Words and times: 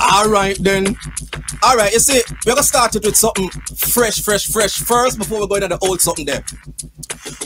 All 0.00 0.28
right 0.28 0.56
then. 0.60 0.96
All 1.62 1.76
right, 1.76 1.92
you 1.92 1.98
see, 1.98 2.20
we're 2.44 2.52
gonna 2.52 2.62
start 2.62 2.94
it 2.94 3.04
with 3.04 3.16
something 3.16 3.48
fresh, 3.76 4.20
fresh, 4.20 4.46
fresh 4.46 4.78
first 4.78 5.18
before 5.18 5.40
we 5.40 5.46
go 5.46 5.54
into 5.56 5.68
the 5.68 5.78
old 5.78 6.00
something 6.00 6.26
there. 6.26 6.44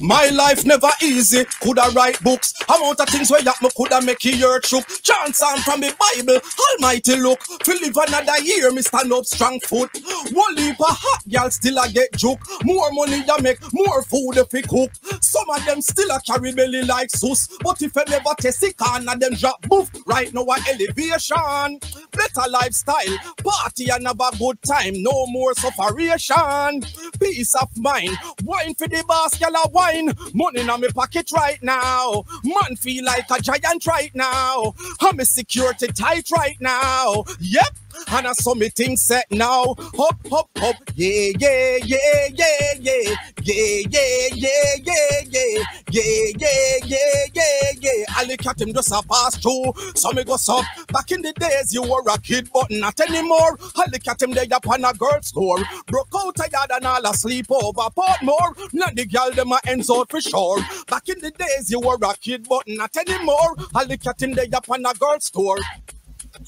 My 0.01 0.29
life 0.29 0.65
never 0.65 0.91
easy. 1.03 1.45
Coulda 1.61 1.91
write 1.95 2.23
books. 2.23 2.53
Amount 2.69 3.01
of 3.01 3.09
things 3.09 3.31
where 3.31 3.43
ya 3.43 3.53
me 3.63 3.69
coulda 3.77 4.01
make 4.03 4.25
your 4.25 4.61
shook. 4.63 4.87
Chance 5.03 5.43
on 5.43 5.59
from 5.59 5.81
the 5.81 5.95
Bible. 5.99 6.41
Almighty 6.73 7.17
look. 7.17 7.41
To 7.65 7.73
live 7.73 7.97
another 7.97 8.43
year, 8.43 8.71
me 8.73 8.83
stand 8.83 9.13
up 9.13 9.25
strong 9.25 9.61
foot. 9.61 9.91
One 10.33 10.55
leap 10.55 10.79
a 10.81 10.85
hot 10.85 11.23
girl 11.29 11.51
still 11.51 11.79
I 11.79 11.89
get 11.89 12.13
joke. 12.13 12.41
More 12.65 12.91
money 12.93 13.25
ya 13.25 13.37
make, 13.41 13.59
more 13.73 14.03
food 14.03 14.37
if 14.37 14.53
you 14.53 14.63
cook. 14.63 14.91
Some 15.23 15.49
of 15.51 15.65
them 15.65 15.81
still 15.83 16.11
a 16.11 16.21
carry 16.21 16.53
belly 16.53 16.83
like 16.83 17.11
sus. 17.11 17.49
But 17.63 17.83
if 17.83 17.97
I 17.97 18.05
never 18.09 18.35
test 18.41 18.63
it, 18.63 18.77
can 18.77 19.09
of 19.09 19.21
them 19.21 19.35
drop 19.35 19.63
boof. 19.63 19.91
Right 20.07 20.33
now 20.33 20.43
a 20.43 20.57
elevation. 20.99 21.79
Better 22.13 22.51
lifestyle. 22.51 23.19
Party 23.39 23.89
and 23.91 24.07
have 24.07 24.21
a 24.21 24.37
good 24.37 24.61
time. 24.63 25.03
No 25.03 25.27
more 25.27 25.55
sufferation. 25.55 26.83
Peace 27.21 27.55
of 27.55 27.77
mind. 27.77 28.17
Wine 28.45 28.75
for 28.75 28.89
the 28.89 29.03
girl 29.39 29.63
a 29.65 29.69
wine. 29.71 30.13
Money 30.35 30.61
in 30.61 30.67
my 30.67 30.81
pocket 30.95 31.31
right 31.33 31.63
now. 31.63 32.25
Man 32.45 32.77
feel 32.77 33.05
like 33.05 33.31
a 33.31 33.41
giant 33.41 33.87
right 33.87 34.15
now. 34.15 34.75
I'm 35.01 35.21
a 35.21 35.25
security 35.25 35.89
tight 35.89 36.31
right 36.31 36.61
now. 36.61 37.25
Yep. 37.41 37.77
And 38.11 38.27
I 38.27 38.33
saw 38.33 38.55
me 38.55 38.69
things 38.69 39.03
set 39.03 39.27
now. 39.31 39.75
Hop, 39.79 40.17
hop, 40.29 40.49
hop. 40.57 40.77
Yeah, 40.95 41.33
yeah, 41.39 41.77
yeah, 41.85 42.29
yeah, 42.33 42.73
yeah. 42.81 43.15
Yeah, 43.43 43.83
yeah, 43.89 44.29
yeah, 44.35 44.75
yeah, 44.83 45.21
yeah. 45.29 45.63
Yeah, 45.91 46.03
yeah, 46.37 46.77
yeah, 46.85 47.25
yeah, 47.35 47.73
yeah. 47.81 48.05
I 48.17 48.25
look 48.25 48.47
at 48.47 48.61
him 48.61 48.73
just 48.73 48.93
a 48.93 49.03
pass 49.09 49.37
through. 49.37 49.73
So 49.95 50.13
me 50.13 50.25
go 50.25 50.35
up. 50.35 50.65
Back 50.93 51.13
in 51.13 51.23
the 51.23 51.33
days, 51.33 51.73
you 51.73 51.83
were 51.83 52.03
a 52.13 52.19
kid, 52.19 52.49
but 52.53 52.71
not 52.71 52.99
anymore. 53.01 53.59
I 53.77 53.85
look 53.93 54.07
at 54.07 54.23
him 54.23 54.33
there 54.33 54.47
up 54.53 54.69
on 54.69 54.85
a 54.85 54.93
girl's 54.95 55.29
store. 55.29 55.59
Broke 55.87 56.09
out 56.17 56.39
a 56.39 56.51
yard 56.51 56.71
and 56.73 56.85
all 56.85 57.07
asleep 57.11 57.47
over 57.51 57.89
Portmore. 57.91 58.73
Not 58.73 58.95
the 58.95 59.07
girl, 59.07 59.31
them 59.31 59.53
a 59.53 59.59
ends 59.67 59.91
out 59.91 60.11
for 60.11 60.21
sure. 60.21 60.61
Back 60.89 61.09
in 61.09 61.21
the 61.21 61.31
days, 61.31 61.71
you 61.71 61.81
were 61.81 61.99
a 62.03 62.15
kid, 62.17 62.47
but 62.49 62.65
not 62.67 62.97
anymore. 62.97 63.57
I 63.75 63.85
look 63.85 64.07
at 64.07 64.21
him 64.23 64.33
there 64.33 64.47
up 64.55 64.69
on 64.71 64.85
a 64.85 64.95
girl's 64.95 65.27
store. 65.27 65.59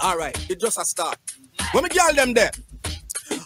All 0.01 0.17
right, 0.17 0.37
it 0.51 0.61
just 0.61 0.79
a 0.79 0.85
start. 0.85 1.19
When 1.73 1.85
me 1.85 1.91
girl 1.91 2.15
them 2.15 2.35
there. 2.35 2.51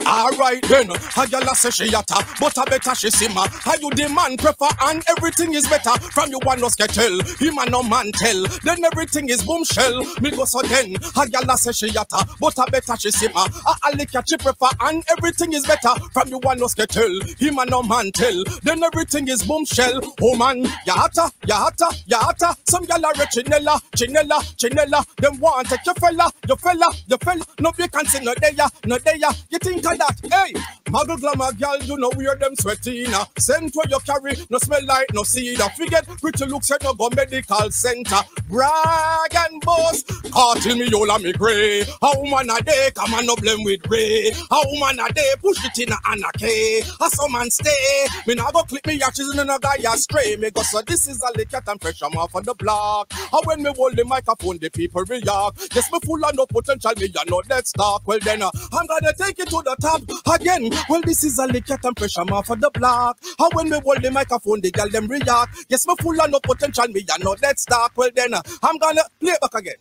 Alright 0.06 0.62
then, 0.68 0.90
a 0.90 0.94
a 0.94 1.54
say 1.56 1.70
she 1.70 1.86
yatta, 1.90 2.40
but 2.40 2.56
I 2.58 2.64
better 2.66 2.94
she 2.94 3.10
simmer. 3.10 3.46
How 3.48 3.74
you 3.80 3.90
demand 3.90 4.38
prefer 4.38 4.68
and 4.82 5.02
everything 5.16 5.54
is 5.54 5.68
better. 5.68 5.92
From 6.12 6.30
you 6.30 6.38
one 6.44 6.60
no 6.60 6.68
tell, 6.68 7.20
him 7.38 7.58
a 7.58 7.66
no 7.70 7.82
man 7.82 8.12
tell. 8.12 8.46
Then 8.64 8.84
everything 8.84 9.28
is 9.28 9.42
boomshell. 9.42 10.20
Me 10.22 10.30
go 10.30 10.44
so 10.44 10.62
then, 10.62 10.96
a 11.16 11.52
a 11.52 11.56
say 11.58 11.72
she 11.72 11.88
yatta, 11.88 12.38
but 12.40 12.58
I 12.58 12.64
better 12.70 12.96
she 12.98 13.10
simmer. 13.10 13.46
A 13.66 13.74
a 13.88 13.96
lick 13.96 14.14
a 14.14 14.22
she 14.26 14.36
prefer 14.36 14.68
and 14.80 15.04
everything 15.10 15.52
is 15.52 15.66
better. 15.66 15.94
From 16.12 16.28
you 16.28 16.38
one 16.38 16.58
no 16.58 16.68
tell, 16.68 17.10
him 17.38 17.58
a 17.58 17.64
no 17.66 17.82
man 17.82 18.10
tell. 18.12 18.44
Then 18.62 18.82
everything 18.82 19.28
is 19.28 19.42
boomshell. 19.42 20.00
Oh 20.22 20.36
man, 20.36 20.64
yatta, 20.86 21.30
yatta, 21.46 21.88
yatta. 22.08 22.56
Some 22.68 22.84
girl 22.86 23.04
a 23.04 23.08
re 23.18 23.26
chinella, 23.26 23.80
chinella, 23.96 24.38
chinella. 24.56 25.04
Them 25.16 25.38
want 25.40 25.68
take 25.68 25.84
your 25.86 25.94
fella, 25.94 26.30
your 26.46 26.56
fella, 26.56 26.86
your 27.06 27.18
fella. 27.18 27.44
No 27.60 27.70
vacancy, 27.72 28.20
no 28.24 28.34
there, 28.40 28.52
no 28.86 28.98
there. 28.98 29.16
You 29.50 29.58
think 29.58 29.73
of 29.78 29.98
that? 29.98 30.16
Hey, 30.22 30.52
muggle 30.90 31.18
glamour 31.20 31.52
girl, 31.52 31.78
you 31.82 31.96
know 31.96 32.10
where 32.14 32.36
them 32.36 32.54
sweating. 32.56 33.12
Uh. 33.12 33.24
Scent 33.38 33.74
where 33.74 33.86
you 33.88 33.98
carry, 34.00 34.36
no 34.50 34.58
smell 34.58 34.84
like 34.86 35.12
no 35.12 35.22
cedar. 35.22 35.68
Forget 35.76 36.06
pretty 36.06 36.46
looks, 36.46 36.70
you 36.70 36.76
no 36.82 36.94
go 36.94 37.08
medical 37.14 37.70
center. 37.70 38.20
Brag 38.48 39.34
and 39.34 39.60
boast, 39.62 40.08
call 40.30 40.54
till 40.56 40.76
me 40.76 40.90
all 40.92 41.18
me 41.18 41.32
grey. 41.32 41.82
A 41.82 42.20
woman 42.20 42.50
a 42.50 42.62
day, 42.62 42.90
come 42.94 43.14
on 43.14 43.26
no 43.26 43.36
blame 43.36 43.64
with 43.64 43.86
Ray. 43.88 44.30
A 44.50 44.60
woman 44.70 45.00
a 45.00 45.12
day, 45.12 45.32
push 45.40 45.64
it 45.64 45.78
in 45.86 45.92
a 45.92 45.96
anarchy. 46.08 46.80
A 47.00 47.10
some 47.10 47.32
man 47.32 47.50
stay, 47.50 48.06
me 48.26 48.34
nah 48.34 48.50
go 48.50 48.62
clip 48.62 48.86
me 48.86 49.00
ashes 49.02 49.32
in 49.38 49.50
a 49.50 49.58
guy 49.58 49.76
a 49.76 49.96
stray. 49.96 50.36
Me 50.36 50.50
go 50.50 50.62
so 50.62 50.80
this 50.82 51.08
is 51.08 51.20
a 51.20 51.36
lick 51.36 51.52
and 51.52 51.80
fresh 51.80 52.02
I'm 52.02 52.16
off 52.16 52.34
on 52.34 52.44
the 52.44 52.54
block. 52.54 53.12
And 53.32 53.46
when 53.46 53.62
me 53.62 53.72
hold 53.74 53.96
the 53.96 54.04
microphone, 54.04 54.58
the 54.58 54.70
people 54.70 55.02
react. 55.04 55.74
Yes, 55.74 55.90
me 55.92 55.98
full 56.04 56.24
of 56.24 56.34
no 56.34 56.46
potential, 56.46 56.92
me 56.96 57.06
ya 57.06 57.22
know 57.28 57.42
that 57.48 57.66
stock. 57.66 58.02
Well 58.06 58.18
then, 58.22 58.42
uh, 58.42 58.50
I'm 58.72 58.86
gonna 58.86 59.12
take 59.18 59.38
it 59.38 59.48
to 59.48 59.62
the 59.64 59.76
top 59.80 60.02
again. 60.40 60.70
Well, 60.88 61.00
this 61.02 61.24
is 61.24 61.38
a 61.38 61.46
lick 61.46 61.68
and 61.70 61.96
pressure 61.96 62.20
I'm 62.20 62.32
off 62.32 62.50
on 62.50 62.60
the 62.60 62.70
block. 62.70 63.18
And 63.38 63.52
when 63.54 63.70
me 63.70 63.80
hold 63.80 64.02
the 64.02 64.10
microphone, 64.10 64.60
the 64.60 64.70
girl 64.70 64.88
them 64.88 65.06
react. 65.08 65.66
Yes, 65.68 65.86
me 65.86 65.94
full 66.00 66.20
of 66.20 66.30
no 66.30 66.40
potential, 66.40 66.88
me 66.88 67.04
ya 67.08 67.16
know 67.18 67.34
that 67.40 67.58
stock. 67.58 67.92
Well 67.96 68.10
then, 68.14 68.34
uh, 68.34 68.42
I'm 68.62 68.78
gonna 68.78 69.02
play 69.20 69.32
it 69.32 69.40
back 69.40 69.54
again. 69.54 69.74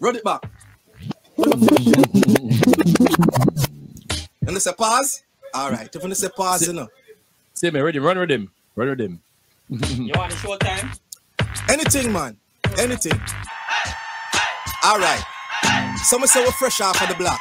Run 0.00 0.16
it 0.16 0.24
back. 0.24 0.42
and 4.46 4.56
it's 4.56 4.66
a 4.66 4.72
pause. 4.72 5.22
All 5.54 5.70
right. 5.70 5.88
If 5.94 6.02
you 6.02 6.14
say 6.14 6.28
pause, 6.34 6.66
you 6.66 6.72
know. 6.72 6.88
See 7.54 7.70
me, 7.70 7.80
ready, 7.80 7.98
run 7.98 8.18
with 8.18 8.30
him. 8.30 8.50
Run 8.74 8.88
with 8.88 9.00
him. 9.00 9.20
You 9.68 10.12
want 10.16 10.32
a 10.32 10.36
short 10.36 10.60
time? 10.60 10.92
Anything, 11.68 12.12
man. 12.12 12.36
Anything. 12.78 13.20
All 14.84 14.98
right. 14.98 15.22
Someone 16.02 16.28
say 16.28 16.44
we're 16.44 16.52
fresh 16.52 16.80
off 16.80 17.00
of 17.00 17.08
the 17.08 17.14
block. 17.14 17.40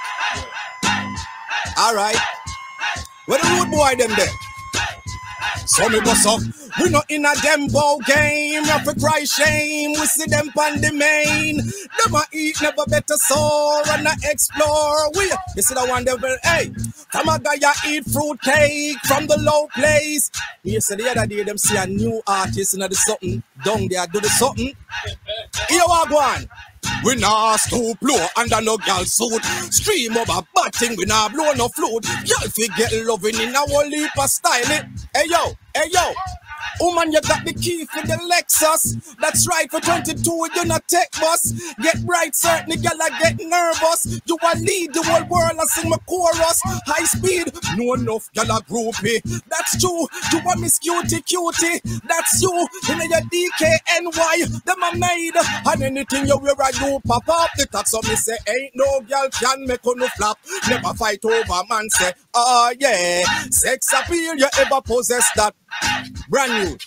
All 1.78 1.96
right. 1.96 2.18
Where 3.26 3.40
the 3.40 3.48
road 3.48 3.72
boy 3.72 3.96
them 3.98 4.16
there? 4.16 4.30
So 5.66 5.88
me 5.90 6.00
bust 6.02 6.28
up. 6.28 6.42
We 6.82 6.90
not 6.90 7.10
in 7.10 7.26
a 7.26 7.34
them 7.42 7.68
ball 7.68 8.00
game. 8.00 8.64
Have 8.66 8.84
to 8.86 9.00
cry 9.00 9.24
shame. 9.24 9.92
We 9.92 10.06
see 10.06 10.26
them 10.26 10.50
on 10.58 10.82
the 10.82 10.92
main. 10.94 11.60
A 11.60 12.22
eat 12.34 12.62
never 12.62 12.86
better 12.88 13.16
soar 13.16 13.82
and 13.90 14.08
a 14.08 14.12
explore. 14.24 15.12
We 15.16 15.32
you 15.56 15.62
see 15.62 15.74
the 15.74 15.86
one 15.88 16.06
that 16.06 16.22
will 16.22 16.38
hey. 16.44 16.72
Come 17.12 17.30
a 17.30 17.40
guy 17.40 17.56
ya 17.56 17.72
eat 17.88 18.06
fruit 18.06 18.40
cake 18.42 18.98
from 19.06 19.28
the 19.28 19.38
low 19.38 19.68
place. 19.74 20.30
You 20.64 20.82
see 20.82 20.96
the 20.96 21.10
other 21.10 21.28
day 21.28 21.44
them 21.44 21.58
see 21.58 21.78
a 21.78 21.86
new 21.88 22.22
artist 22.28 22.74
and 22.74 22.84
the 22.84 22.96
something 22.96 23.44
down 23.64 23.88
there 23.90 24.06
do 24.08 24.20
the 24.20 24.30
something. 24.30 24.76
Here 25.70 25.82
what 25.86 26.10
go 26.10 26.18
on. 26.18 26.48
We 27.04 27.16
nah 27.16 27.56
stoop 27.56 27.98
low 28.02 28.26
under 28.38 28.62
no 28.62 28.78
girl 28.78 29.04
suit. 29.06 29.44
Stream 29.74 30.16
over 30.18 30.42
bad 30.54 30.74
thing, 30.76 30.96
we 30.96 31.06
nah 31.06 31.30
blow 31.30 31.52
no 31.54 31.68
flute. 31.70 32.06
Y'all 32.26 32.50
fi 32.50 32.68
get 32.78 32.94
loving 33.06 33.40
in 33.40 33.56
a 33.56 33.60
whole 33.60 33.90
heap 33.90 34.16
of 34.18 34.30
style. 34.30 34.62
It. 34.66 34.86
Hey 35.16 35.26
yo, 35.28 35.54
hey 35.76 35.90
yo. 35.92 36.14
Woman, 36.82 37.12
you 37.12 37.22
got 37.22 37.46
the 37.46 37.54
key 37.54 37.86
for 37.86 38.02
the 38.08 38.18
Lexus. 38.26 39.16
That's 39.20 39.48
right, 39.48 39.70
for 39.70 39.80
22, 39.80 40.18
you 40.56 40.66
not 40.66 40.88
take 40.88 41.12
bus. 41.20 41.54
Get 41.82 41.98
right, 42.06 42.36
certainly, 42.36 42.78
girl, 42.78 42.98
I 43.00 43.10
get 43.22 43.40
nervous. 43.40 44.20
You 44.26 44.38
a 44.42 44.58
lead 44.58 44.94
the 44.94 45.04
whole 45.04 45.24
world, 45.30 45.60
I 45.62 45.66
sing 45.66 45.90
my 45.92 45.98
chorus. 46.10 46.60
High 46.88 47.06
speed, 47.06 47.54
no 47.78 47.94
enough, 47.94 48.34
girl, 48.34 48.58
a 48.58 48.62
groupie. 48.66 49.22
That's 49.48 49.80
true, 49.80 50.08
you 50.34 50.40
a 50.40 50.58
miss 50.58 50.80
cutie, 50.80 51.22
cutie. 51.22 51.82
That's 52.08 52.42
you, 52.42 52.68
in 52.90 53.10
your 53.10 53.22
DKNY, 53.30 54.64
them 54.64 54.84
a 54.84 54.98
made. 54.98 55.36
And 55.68 55.84
anything 55.84 56.28
you 56.28 56.38
wear, 56.38 56.56
I 56.60 56.72
do 56.72 57.00
pop 57.06 57.30
up. 57.30 57.50
The 57.58 57.68
top, 57.68 57.86
so 57.86 58.00
me 58.10 58.16
say, 58.16 58.38
ain't 58.48 58.72
no 58.74 59.02
girl 59.02 59.30
can 59.30 59.68
make 59.68 59.86
no 59.86 60.08
flap. 60.18 60.40
Never 60.68 60.94
fight 60.96 61.24
over, 61.26 61.62
man, 61.70 61.90
say, 61.92 62.12
oh 62.34 62.74
yeah. 62.80 63.24
Sex 63.52 63.94
appeal, 63.94 64.36
you 64.36 64.48
ever 64.60 64.82
possess 64.82 65.30
that. 65.36 65.54
Brand 66.32 66.70
new. 66.70 66.78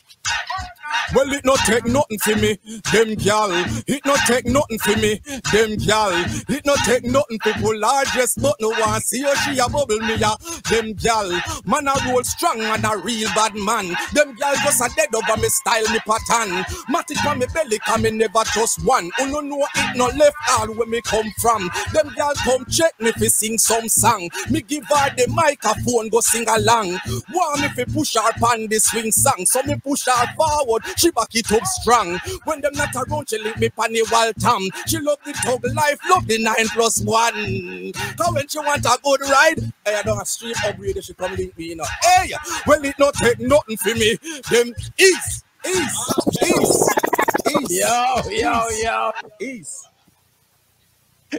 Well, 1.14 1.32
it 1.32 1.44
not 1.44 1.58
take 1.60 1.86
nothing 1.86 2.19
for 2.19 2.36
me, 2.36 2.58
them 2.92 3.14
gal. 3.16 3.50
It 3.86 4.04
not 4.04 4.20
take 4.26 4.47
nothing 4.47 4.78
for 4.78 4.97
me, 4.98 5.20
them 5.52 5.76
gal. 5.76 6.12
It 6.48 6.66
not 6.66 6.78
take 6.84 7.04
nothing 7.04 7.38
pull 7.60 7.80
her 7.80 8.04
dress, 8.12 8.34
but 8.36 8.56
no 8.60 8.70
one 8.70 9.00
see 9.00 9.22
her, 9.22 9.34
she 9.36 9.58
a 9.58 9.69
bubble 9.69 9.98
me, 10.00 10.16
ya. 10.16 10.36
Them 10.70 10.94
gal, 10.94 11.30
man 11.66 11.88
a 11.88 11.94
roll 12.06 12.25
strong 12.25 12.60
and 12.60 12.84
a 12.84 12.97
real 12.98 13.28
bad 13.34 13.54
man. 13.54 13.88
Them 14.14 14.34
gal 14.36 14.54
just 14.56 14.80
a 14.80 14.91
dead 14.97 15.14
over 15.14 15.41
me 15.41 15.48
style, 15.48 15.88
me 15.92 15.98
pattern. 16.00 16.64
Matic 16.91 17.25
on 17.26 17.38
me 17.38 17.46
belly, 17.54 17.78
come 17.86 18.02
me 18.02 18.10
never 18.10 18.44
trust 18.44 18.84
one. 18.84 19.10
Who 19.19 19.31
no 19.31 19.41
know 19.41 19.66
it 19.75 19.96
no 19.96 20.06
left 20.06 20.37
all 20.50 20.69
where 20.75 20.87
me 20.88 21.00
come 21.02 21.31
from. 21.40 21.70
Them 21.93 22.12
gal 22.16 22.34
come 22.37 22.64
check 22.66 22.93
me 23.00 23.12
fi 23.12 23.26
sing 23.28 23.58
some 23.58 23.88
song. 23.88 24.28
Me 24.50 24.61
give 24.62 24.84
her 24.84 25.14
the 25.16 25.26
microphone, 25.28 26.08
go 26.08 26.20
sing 26.20 26.46
along. 26.49 26.99
Want 27.32 27.61
me 27.62 27.69
fi 27.69 27.84
push 27.84 28.14
her 28.14 28.32
pan 28.40 28.69
the 28.69 28.78
swing 28.78 29.12
song, 29.12 29.44
so 29.46 29.62
me 29.64 29.76
push 29.76 30.06
her 30.06 30.26
forward. 30.37 30.82
She 31.04 31.10
back 31.10 31.34
it 31.34 31.52
up 31.52 31.66
strong. 31.66 32.18
When 32.44 32.62
them 32.62 32.72
not 32.72 32.96
around, 32.96 33.28
she 33.28 33.36
leave 33.36 33.58
me 33.58 33.68
panny 33.68 34.00
wall 34.10 34.32
tam. 34.40 34.66
She 34.86 34.98
love 35.00 35.18
the 35.26 35.34
tug 35.34 35.62
life, 35.74 35.98
love 36.08 36.26
the 36.26 36.42
nine 36.42 36.66
plus 36.68 37.02
one. 37.02 37.92
Cause 38.16 38.34
when 38.34 38.48
she 38.48 38.58
want 38.60 38.86
a 38.86 38.98
good 39.04 39.20
ride, 39.20 39.70
I 39.86 40.00
don't 40.00 40.16
have 40.16 40.26
street 40.26 40.56
upgrade, 40.64 41.04
she 41.04 41.12
come 41.12 41.36
link 41.36 41.58
me, 41.58 41.72
in 41.72 41.76
know. 41.76 41.84
Hey, 42.02 42.32
well, 42.66 42.82
it 42.82 42.98
not 42.98 43.12
take 43.16 43.38
nothing 43.38 43.76
for 43.76 43.94
me. 43.94 44.16
Them 44.50 44.72
east, 44.98 45.44
east, 45.66 46.14
east, 46.42 46.90
east. 47.48 47.70
Yo, 47.70 48.22
yo, 48.30 48.68
yo. 48.82 49.12
East. 49.42 49.88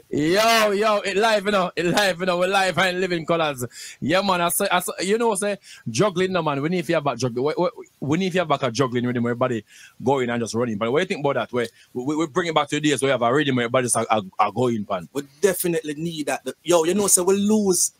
Yo, 0.09 0.71
yo, 0.71 0.99
it 0.99 1.17
live, 1.17 1.45
you 1.45 1.51
know, 1.51 1.71
it 1.75 1.85
live, 1.85 2.19
you 2.19 2.25
know, 2.25 2.37
We're 2.37 2.47
live 2.47 2.77
and 2.77 2.99
living 2.99 3.25
colors. 3.25 3.65
Yeah, 4.01 4.21
man, 4.21 4.41
I 4.41 4.49
say, 4.49 4.67
I 4.71 4.79
say, 4.79 4.93
you 5.01 5.17
know, 5.17 5.35
say, 5.35 5.57
juggling, 5.89 6.31
no, 6.31 6.41
man, 6.41 6.61
we 6.61 6.69
need 6.69 6.85
to 6.85 6.93
have 6.93 7.03
back 7.03 7.17
juggling, 7.17 7.45
we, 7.45 7.53
we, 7.57 7.69
we 7.99 8.17
need 8.17 8.31
to 8.33 8.39
have 8.39 8.47
back 8.47 8.63
a 8.63 8.71
juggling 8.71 9.05
rhythm 9.05 9.23
where 9.23 9.31
everybody 9.31 9.63
going 10.03 10.29
and 10.29 10.41
just 10.41 10.53
running. 10.53 10.77
But 10.77 10.91
what 10.91 10.99
do 10.99 11.03
you 11.03 11.07
think 11.07 11.19
about 11.25 11.35
that? 11.35 11.53
Where 11.53 11.67
we, 11.93 12.15
we 12.15 12.27
bring 12.27 12.47
it 12.47 12.55
back 12.55 12.69
to 12.69 12.79
the 12.79 12.89
days 12.89 13.01
where 13.01 13.09
we 13.09 13.11
have 13.11 13.21
a 13.21 13.33
rhythm 13.33 13.55
where 13.55 13.65
everybody 13.65 13.85
just 13.85 13.97
are, 13.97 14.07
are, 14.09 14.21
are 14.39 14.51
going, 14.51 14.85
pan. 14.85 15.07
We 15.13 15.23
definitely 15.41 15.95
need 15.95 16.27
that. 16.27 16.45
Yo, 16.63 16.83
you 16.83 16.93
know, 16.93 17.07
so 17.07 17.23
we 17.23 17.35
lose 17.35 17.91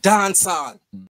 dancehall. 0.00 0.78
Hmm. 0.92 1.00